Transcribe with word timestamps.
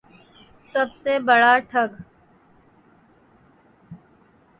سب 0.65 0.87
سے 0.97 1.17
بڑا 1.19 1.57
ٹھگ 1.69 1.91